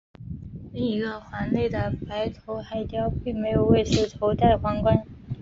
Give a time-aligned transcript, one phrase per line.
[0.73, 5.05] 另一个环内的白头海雕并没有为此头戴皇冠。